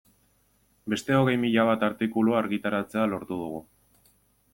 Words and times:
Beste 0.93 1.17
hogei 1.17 1.35
mila 1.43 1.65
bat 1.71 1.85
artikulu 1.87 2.35
argitaratzea 2.39 3.05
lortu 3.13 3.39
dugu. 3.43 3.61